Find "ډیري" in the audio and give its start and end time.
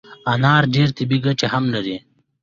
0.73-0.91